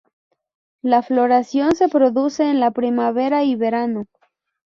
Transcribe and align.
La 0.81 1.03
floración 1.03 1.75
se 1.75 1.87
produce 1.87 2.49
en 2.49 2.59
la 2.59 2.71
primavera 2.71 3.43
y 3.43 3.55
verano. 3.55 4.07